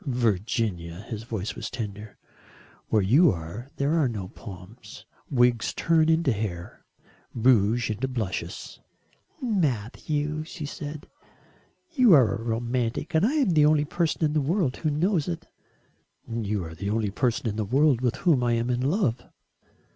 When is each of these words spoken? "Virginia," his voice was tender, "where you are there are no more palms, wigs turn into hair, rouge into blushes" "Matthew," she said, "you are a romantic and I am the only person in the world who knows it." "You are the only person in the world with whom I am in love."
"Virginia," 0.07 1.01
his 1.09 1.21
voice 1.21 1.53
was 1.53 1.69
tender, 1.69 2.17
"where 2.87 3.03
you 3.03 3.31
are 3.31 3.69
there 3.75 3.93
are 3.99 4.07
no 4.09 4.21
more 4.21 4.29
palms, 4.29 5.05
wigs 5.29 5.75
turn 5.75 6.09
into 6.09 6.31
hair, 6.31 6.83
rouge 7.35 7.91
into 7.91 8.07
blushes" 8.07 8.79
"Matthew," 9.43 10.43
she 10.43 10.65
said, 10.65 11.05
"you 11.91 12.13
are 12.15 12.33
a 12.33 12.41
romantic 12.41 13.13
and 13.13 13.23
I 13.23 13.33
am 13.35 13.51
the 13.51 13.67
only 13.67 13.85
person 13.85 14.23
in 14.25 14.33
the 14.33 14.41
world 14.41 14.77
who 14.77 14.89
knows 14.89 15.27
it." 15.27 15.45
"You 16.27 16.63
are 16.65 16.73
the 16.73 16.89
only 16.89 17.11
person 17.11 17.47
in 17.47 17.55
the 17.55 17.63
world 17.63 18.01
with 18.01 18.15
whom 18.15 18.43
I 18.43 18.53
am 18.53 18.71
in 18.71 18.81
love." 18.81 19.21